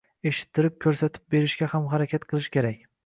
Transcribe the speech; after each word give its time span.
Eshittirib, 0.29 0.75
ko‘rsatib 0.85 1.27
berishga 1.35 1.67
ham 1.75 1.85
harakat 1.93 2.27
qilish 2.33 2.49
kerak. 2.57 2.83